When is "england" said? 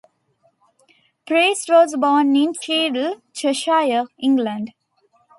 4.17-4.73